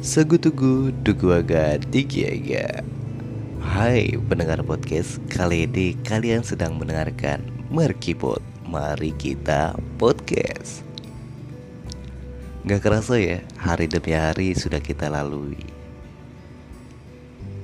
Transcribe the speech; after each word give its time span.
Segutugu 0.00 0.96
Duguaga 1.04 1.76
Digiaga. 1.76 2.80
Hai 3.60 4.16
pendengar 4.32 4.64
podcast 4.64 5.20
Kali 5.28 5.68
ini 5.68 5.92
kalian 6.08 6.40
sedang 6.40 6.80
mendengarkan 6.80 7.44
Merkipot 7.68 8.40
Mari 8.64 9.12
kita 9.20 9.76
podcast. 10.00 10.80
Gak 12.64 12.80
kerasa 12.80 13.20
ya 13.20 13.44
Hari 13.60 13.92
demi 13.92 14.16
hari 14.16 14.56
sudah 14.56 14.80
kita 14.80 15.12
lalui. 15.12 15.60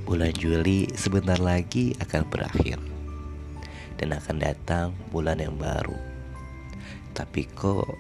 Bulan 0.05 0.37
Juli 0.37 0.93
sebentar 0.93 1.41
lagi 1.41 1.97
akan 2.05 2.21
berakhir. 2.29 2.77
Dan 3.97 4.13
akan 4.13 4.37
datang 4.45 4.93
bulan 5.09 5.41
yang 5.41 5.57
baru. 5.57 5.97
Tapi 7.17 7.49
kok 7.57 7.97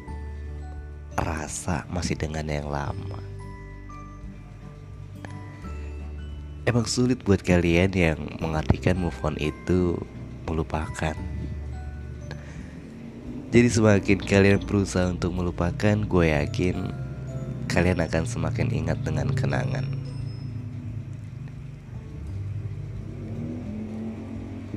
rasa 1.17 1.89
masih 1.89 2.21
dengan 2.21 2.45
yang 2.53 2.69
lama 2.69 3.36
Emang 6.67 6.83
sulit 6.83 7.23
buat 7.23 7.47
kalian 7.47 7.95
yang 7.95 8.19
mengartikan 8.43 8.99
move 8.99 9.15
on 9.23 9.39
itu 9.39 9.95
melupakan. 10.51 11.15
Jadi 13.55 13.69
semakin 13.71 14.19
kalian 14.19 14.59
berusaha 14.67 15.07
untuk 15.07 15.31
melupakan, 15.31 15.95
gue 15.95 16.27
yakin 16.35 16.91
kalian 17.71 18.03
akan 18.03 18.27
semakin 18.27 18.75
ingat 18.75 18.99
dengan 19.07 19.31
kenangan. 19.31 19.87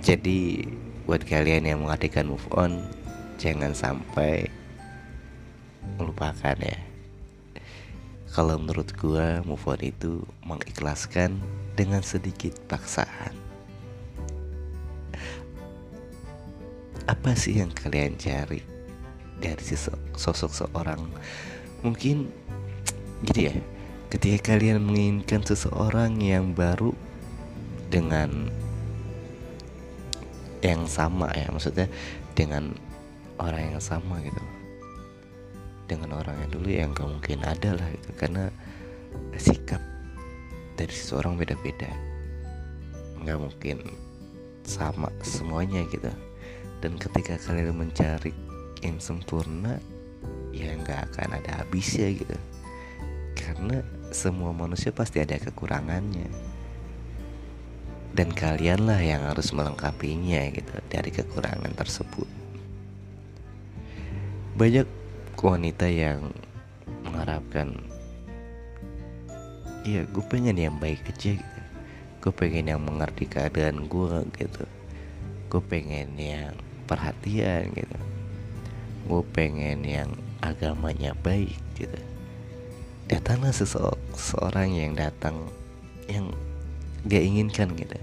Jadi 0.06 0.70
buat 1.10 1.26
kalian 1.26 1.66
yang 1.66 1.82
mengartikan 1.82 2.30
move 2.30 2.46
on, 2.54 2.86
jangan 3.42 3.74
sampai 3.74 4.46
melupakan 5.98 6.54
ya. 6.54 6.78
Kalau 8.30 8.62
menurut 8.62 8.94
gue 8.94 9.42
move 9.42 9.66
on 9.66 9.82
itu 9.82 10.22
mengikhlaskan 10.46 11.42
dengan 11.80 12.04
sedikit 12.04 12.60
paksaan. 12.68 13.32
Apa 17.08 17.32
sih 17.40 17.64
yang 17.64 17.72
kalian 17.72 18.20
cari 18.20 18.60
dari 19.40 19.64
sosok 20.20 20.52
seorang? 20.52 21.08
Mungkin 21.80 22.28
gitu 23.24 23.48
ya, 23.48 23.56
ketika 24.12 24.52
kalian 24.52 24.84
menginginkan 24.84 25.40
seseorang 25.48 26.20
yang 26.20 26.52
baru 26.52 26.92
dengan 27.88 28.52
yang 30.60 30.84
sama 30.84 31.32
ya, 31.32 31.48
maksudnya 31.48 31.88
dengan 32.36 32.76
orang 33.40 33.72
yang 33.72 33.80
sama 33.80 34.20
gitu 34.20 34.44
dengan 35.90 36.22
orang 36.22 36.38
yang 36.46 36.52
dulu 36.54 36.70
yang 36.70 36.90
gak 36.94 37.10
mungkin 37.10 37.40
ada 37.42 37.74
lah 37.74 37.88
gitu 37.90 38.10
karena 38.14 38.54
sikap 39.42 39.82
dari 40.80 40.96
seseorang 40.96 41.36
beda-beda. 41.36 41.92
Nggak 43.20 43.40
mungkin 43.44 43.78
sama 44.64 45.12
semuanya 45.20 45.84
gitu. 45.92 46.08
Dan 46.80 46.96
ketika 46.96 47.36
kalian 47.36 47.76
mencari 47.76 48.32
yang 48.80 48.96
sempurna 49.04 49.76
ya 50.56 50.72
nggak 50.80 51.12
akan 51.12 51.36
ada 51.36 51.60
habisnya 51.60 52.16
gitu. 52.16 52.38
Karena 53.36 53.84
semua 54.16 54.56
manusia 54.56 54.96
pasti 54.96 55.20
ada 55.20 55.36
kekurangannya. 55.36 56.32
Dan 58.16 58.32
kalianlah 58.32 59.04
yang 59.04 59.28
harus 59.28 59.52
melengkapinya 59.52 60.48
gitu 60.56 60.76
dari 60.88 61.12
kekurangan 61.12 61.76
tersebut. 61.76 62.26
Banyak 64.56 64.88
wanita 65.40 65.88
yang 65.88 66.32
mengharapkan 67.06 67.89
iya 69.90 70.06
gue 70.06 70.22
pengen 70.30 70.54
yang 70.54 70.78
baik 70.78 71.02
aja 71.10 71.34
gitu. 71.34 71.62
Gue 72.22 72.34
pengen 72.36 72.70
yang 72.70 72.82
mengerti 72.86 73.26
keadaan 73.26 73.90
gue 73.90 74.22
gitu. 74.38 74.66
Gue 75.50 75.62
pengen 75.66 76.14
yang 76.14 76.54
perhatian 76.86 77.74
gitu. 77.74 78.00
Gue 79.10 79.26
pengen 79.34 79.82
yang 79.82 80.14
agamanya 80.46 81.18
baik 81.26 81.58
gitu. 81.74 81.98
Datanglah 83.10 83.50
seseorang 83.50 84.78
yang 84.78 84.94
datang 84.94 85.50
yang 86.06 86.30
dia 87.02 87.26
inginkan 87.26 87.74
gitu. 87.74 87.98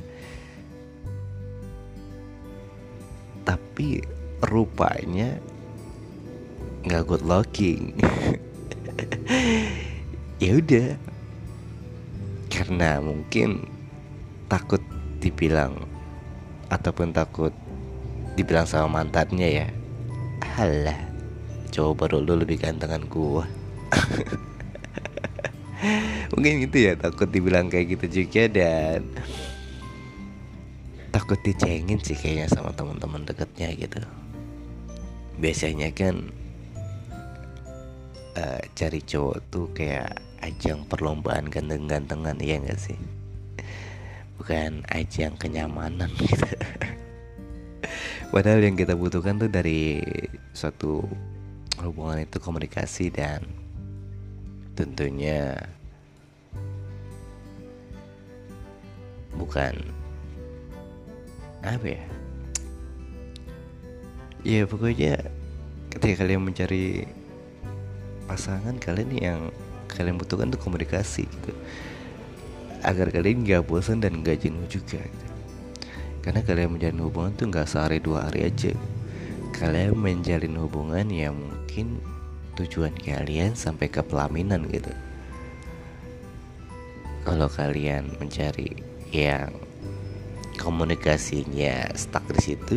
Tapi 3.47 4.03
rupanya 4.43 5.39
nggak 6.83 7.05
good 7.07 7.23
looking. 7.23 7.95
Ya 10.37 10.61
udah 10.61 11.01
karena 12.67 12.99
mungkin 12.99 13.63
takut 14.51 14.83
dibilang 15.23 15.87
ataupun 16.67 17.15
takut 17.15 17.55
dibilang 18.35 18.67
sama 18.67 19.07
mantannya 19.07 19.63
ya. 19.63 19.69
Halah 20.43 20.99
coba 21.71 22.11
baru 22.11 22.27
lu 22.27 22.43
lebih 22.43 22.59
gantengan 22.59 23.07
gua. 23.07 23.47
Mungkin 26.35 26.67
gitu 26.67 26.91
ya 26.91 26.99
takut 26.99 27.31
dibilang 27.31 27.71
kayak 27.71 27.95
gitu 27.95 28.27
juga 28.27 28.51
dan 28.51 29.07
takut 31.15 31.39
dicengin 31.47 32.03
sih 32.03 32.19
kayaknya 32.19 32.51
sama 32.51 32.75
teman-teman 32.75 33.23
deketnya 33.23 33.71
gitu. 33.79 34.03
Biasanya 35.39 35.95
kan 35.95 36.35
uh, 38.35 38.59
cari 38.75 38.99
cowok 39.07 39.39
tuh 39.55 39.71
kayak 39.71 40.19
ajang 40.47 40.87
perlombaan 40.87 41.51
ganteng-gantengan 41.51 42.39
iya 42.39 42.63
gak 42.63 42.79
sih? 42.79 42.99
Bukan 44.39 44.87
ajang 44.87 45.35
kenyamanan 45.35 46.07
gitu. 46.23 46.47
Padahal 48.31 48.63
yang 48.63 48.79
kita 48.79 48.95
butuhkan 48.95 49.43
tuh 49.43 49.51
dari 49.51 50.03
suatu 50.55 51.03
hubungan 51.83 52.23
itu 52.23 52.39
komunikasi 52.39 53.11
dan 53.11 53.43
tentunya 54.79 55.59
bukan 59.35 59.75
apa 61.67 61.87
ya? 61.99 62.05
Ya 64.47 64.63
pokoknya 64.63 65.19
ketika 65.91 66.23
kalian 66.23 66.47
mencari 66.47 67.09
pasangan 68.31 68.79
kalian 68.79 69.11
yang 69.17 69.41
kalian 69.97 70.21
butuhkan 70.21 70.53
tuh 70.53 70.61
komunikasi 70.61 71.25
gitu. 71.25 71.53
Agar 72.85 73.09
kalian 73.11 73.43
nggak 73.43 73.65
bosan 73.65 74.05
dan 74.05 74.21
nggak 74.21 74.45
jenuh 74.45 74.69
juga 74.69 75.01
gitu. 75.01 75.27
karena 76.27 76.43
kalian 76.43 76.75
menjalin 76.75 77.01
hubungan 77.07 77.33
tuh 77.39 77.47
nggak 77.55 77.71
sehari 77.71 77.99
dua 78.03 78.27
hari 78.27 78.51
aja. 78.51 78.75
Kalian 79.57 79.95
menjalin 79.97 80.59
hubungan 80.59 81.07
yang 81.09 81.39
mungkin 81.39 82.03
tujuan 82.59 82.93
kalian 82.99 83.55
sampai 83.55 83.87
ke 83.87 84.03
pelaminan 84.03 84.67
gitu. 84.69 84.91
Kalau 87.23 87.47
kalian 87.47 88.11
mencari 88.19 88.75
yang 89.15 89.55
komunikasinya 90.59 91.95
stuck 91.95 92.27
di 92.33 92.41
situ 92.43 92.77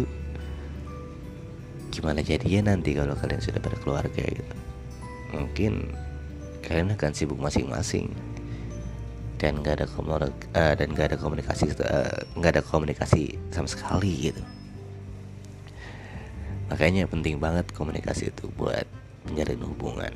gimana 1.89 2.21
jadinya 2.21 2.69
nanti 2.73 2.93
kalau 2.93 3.17
kalian 3.17 3.41
sudah 3.41 3.61
berkeluarga 3.65 4.23
gitu? 4.29 4.55
Mungkin 5.33 5.89
kalian 6.63 6.95
akan 6.95 7.11
sibuk 7.15 7.39
masing-masing. 7.39 8.11
Dan 9.39 9.63
gak 9.63 9.79
ada 9.79 9.87
uh, 9.87 10.73
dan 10.75 10.87
gak 10.91 11.15
ada 11.15 11.17
komunikasi 11.17 11.71
uh, 11.79 12.11
gak 12.43 12.59
ada 12.59 12.63
komunikasi 12.63 13.39
sama 13.55 13.71
sekali 13.71 14.31
gitu. 14.31 14.43
Makanya 16.69 17.07
penting 17.07 17.39
banget 17.39 17.71
komunikasi 17.71 18.29
itu 18.29 18.51
buat 18.59 18.83
menjalin 19.25 19.63
hubungan. 19.63 20.13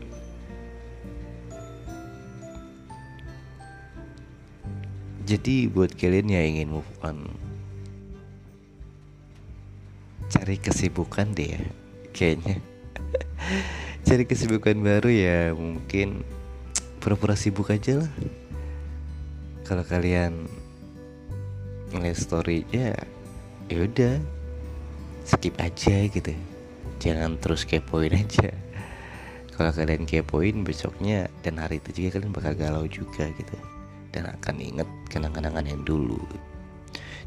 Jadi 5.23 5.71
buat 5.71 5.95
kalian 5.95 6.27
yang 6.27 6.45
ingin 6.51 6.69
move 6.75 6.91
on 6.99 7.31
cari 10.33 10.59
kesibukan 10.59 11.31
deh 11.31 11.55
ya 11.55 11.63
kayaknya. 12.11 12.59
Cari 14.07 14.27
kesibukan 14.27 14.75
baru 14.83 15.07
ya 15.07 15.39
mungkin 15.55 16.27
pura-pura 17.03 17.35
sibuk 17.35 17.67
aja 17.67 17.99
lah. 17.99 18.11
Kalau 19.67 19.83
kalian 19.83 20.47
ngeliat 21.91 22.15
storynya 22.15 22.95
ya 23.67 23.77
udah 23.83 24.23
skip 25.27 25.51
aja 25.59 26.07
gitu. 26.07 26.31
Jangan 27.03 27.35
terus 27.43 27.67
kepoin 27.67 28.15
aja. 28.15 28.55
Kalau 29.51 29.75
kalian 29.75 30.07
kepoin 30.07 30.63
besoknya 30.63 31.27
dan 31.43 31.59
hari 31.59 31.83
itu 31.83 32.07
juga 32.07 32.23
kalian 32.23 32.31
bakal 32.31 32.55
galau 32.55 32.87
juga 32.87 33.27
gitu. 33.35 33.57
Dan 34.15 34.31
akan 34.39 34.55
inget 34.63 34.87
kenang-kenangan 35.11 35.67
yang 35.67 35.83
dulu. 35.83 36.23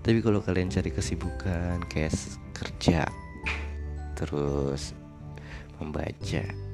Tapi 0.00 0.24
kalau 0.24 0.40
kalian 0.40 0.72
cari 0.72 0.88
kesibukan 0.88 1.84
kayak 1.92 2.16
kerja 2.56 3.04
terus 4.16 4.96
membaca 5.76 6.65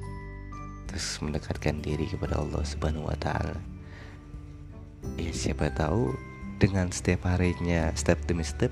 terus 0.93 1.17
mendekatkan 1.25 1.81
diri 1.81 2.05
kepada 2.05 2.37
Allah 2.37 2.61
Subhanahu 2.61 3.09
wa 3.09 3.17
taala. 3.17 3.57
Ya 5.17 5.33
siapa 5.33 5.73
tahu 5.73 6.13
dengan 6.61 6.93
setiap 6.93 7.25
harinya 7.25 7.89
step 7.97 8.21
demi 8.29 8.45
step 8.45 8.69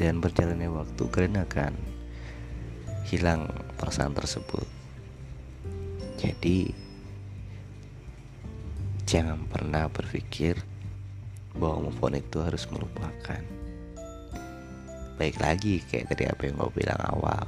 dan 0.00 0.24
berjalannya 0.24 0.72
waktu 0.72 1.04
kalian 1.12 1.44
akan 1.44 1.76
hilang 3.04 3.44
perasaan 3.76 4.16
tersebut. 4.16 4.64
Jadi 6.16 6.72
jangan 9.04 9.44
pernah 9.52 9.84
berpikir 9.92 10.56
bahwa 11.60 11.92
move 11.92 12.00
on 12.00 12.16
itu 12.16 12.40
harus 12.40 12.64
melupakan. 12.72 13.44
Baik 15.20 15.36
lagi 15.44 15.84
kayak 15.92 16.16
tadi 16.16 16.24
apa 16.24 16.48
yang 16.48 16.56
gue 16.56 16.72
bilang 16.72 17.04
awal. 17.04 17.44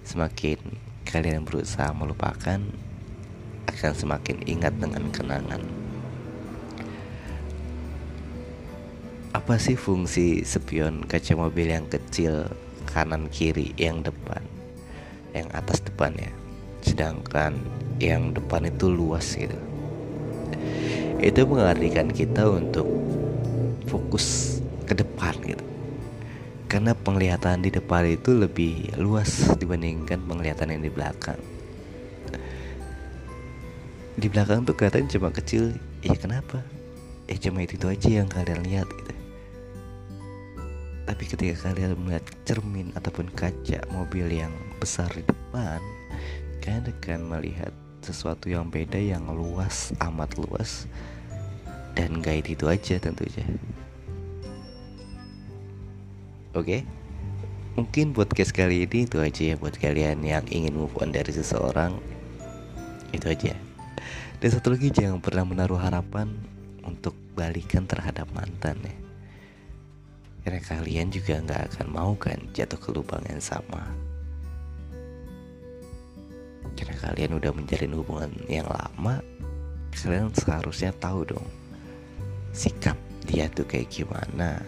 Semakin 0.00 0.93
kalian 1.04 1.44
berusaha 1.46 1.92
melupakan 1.92 2.60
akan 3.68 3.92
semakin 3.94 4.42
ingat 4.48 4.74
dengan 4.80 5.08
kenangan. 5.12 5.62
Apa 9.34 9.58
sih 9.58 9.74
fungsi 9.74 10.46
spion 10.46 11.04
kaca 11.04 11.34
mobil 11.34 11.68
yang 11.68 11.84
kecil 11.90 12.48
kanan 12.88 13.28
kiri 13.28 13.74
yang 13.76 14.00
depan? 14.00 14.40
Yang 15.34 15.48
atas 15.52 15.78
depan 15.82 16.14
ya. 16.16 16.32
Sedangkan 16.80 17.58
yang 17.98 18.30
depan 18.32 18.70
itu 18.70 18.88
luas 18.88 19.34
gitu. 19.34 19.58
Itu 21.18 21.48
mengartikan 21.50 22.12
kita 22.12 22.46
untuk 22.46 22.86
karena 26.84 27.00
penglihatan 27.00 27.64
di 27.64 27.72
depan 27.72 28.04
itu 28.04 28.36
lebih 28.36 28.92
luas 29.00 29.48
dibandingkan 29.56 30.20
penglihatan 30.28 30.68
yang 30.68 30.84
di 30.84 30.92
belakang. 30.92 31.40
Di 34.20 34.28
belakang 34.28 34.68
tuh 34.68 34.76
kelihatan 34.76 35.08
cuma 35.08 35.32
kecil. 35.32 35.72
Ya 36.04 36.12
kenapa? 36.12 36.60
Ya 37.24 37.40
cuma 37.40 37.64
itu, 37.64 37.80
itu 37.80 37.88
aja 37.88 38.10
yang 38.20 38.28
kalian 38.28 38.68
lihat 38.68 38.84
gitu. 38.84 39.16
Tapi 41.08 41.24
ketika 41.24 41.72
kalian 41.72 41.96
melihat 41.96 42.28
cermin 42.44 42.92
ataupun 42.92 43.32
kaca 43.32 43.80
mobil 43.88 44.28
yang 44.28 44.52
besar 44.76 45.08
di 45.16 45.24
depan, 45.24 45.80
kalian 46.60 46.84
akan 46.84 47.20
melihat 47.32 47.72
sesuatu 48.04 48.52
yang 48.52 48.68
beda 48.68 49.00
yang 49.00 49.24
luas, 49.32 49.96
amat 50.04 50.36
luas 50.36 50.84
dan 51.96 52.20
gak 52.20 52.44
itu 52.44 52.68
aja 52.68 53.00
tentunya. 53.00 53.48
Oke. 56.54 56.62
Okay? 56.62 56.80
Mungkin 57.74 58.14
podcast 58.14 58.54
kali 58.54 58.86
ini 58.86 59.02
itu 59.02 59.18
aja 59.18 59.42
ya 59.50 59.54
buat 59.58 59.74
kalian 59.74 60.22
yang 60.22 60.46
ingin 60.46 60.78
move 60.78 60.94
on 61.02 61.10
dari 61.10 61.34
seseorang. 61.34 61.98
Itu 63.10 63.26
aja. 63.26 63.58
Dan 64.38 64.48
satu 64.48 64.78
lagi 64.78 64.94
jangan 64.94 65.18
pernah 65.18 65.42
menaruh 65.42 65.82
harapan 65.82 66.30
untuk 66.86 67.18
balikan 67.34 67.82
terhadap 67.88 68.30
mantan 68.30 68.78
ya 68.86 68.94
karena 70.44 70.60
kalian 70.60 71.08
juga 71.08 71.40
nggak 71.40 71.62
akan 71.72 71.88
mau 71.88 72.12
kan 72.20 72.36
jatuh 72.52 72.76
ke 72.76 72.92
lubang 72.92 73.24
yang 73.24 73.40
sama 73.40 73.80
karena 76.76 76.94
kalian 77.00 77.40
udah 77.40 77.52
menjalin 77.56 77.96
hubungan 77.96 78.30
yang 78.44 78.68
lama 78.68 79.24
kalian 79.96 80.28
seharusnya 80.36 80.92
tahu 81.00 81.24
dong 81.24 81.48
sikap 82.52 82.94
dia 83.24 83.48
tuh 83.48 83.64
kayak 83.64 83.88
gimana 83.88 84.60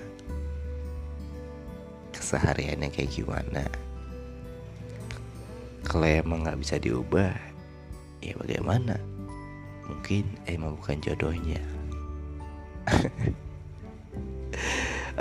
kesehariannya 2.26 2.90
kayak 2.90 3.14
gimana? 3.14 3.62
Kalau 5.86 6.02
emang 6.02 6.42
nggak 6.42 6.58
bisa 6.58 6.74
diubah 6.82 7.30
ya 8.18 8.34
bagaimana? 8.34 8.98
Mungkin 9.86 10.26
emang 10.50 10.74
bukan 10.74 10.98
jodohnya. 10.98 11.62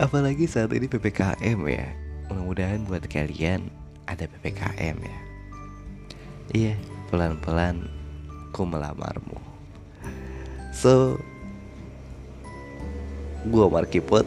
Apalagi 0.02 0.50
saat 0.50 0.74
ini 0.74 0.90
PPKM 0.90 1.62
ya. 1.70 1.86
Mudah-mudahan 2.34 2.90
buat 2.90 3.06
kalian 3.06 3.70
ada 4.10 4.26
PPKM 4.26 4.98
ya. 4.98 5.20
Iya 6.58 6.74
pelan-pelan 7.14 7.86
ku 8.50 8.66
melamarmu. 8.66 9.38
So 10.74 11.22
Gua 13.46 13.70
Markipot 13.70 14.26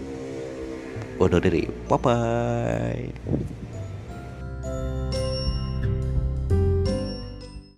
Undur 1.18 1.40
diri. 1.42 1.62
Bye 1.88 1.98
bye 1.98 3.57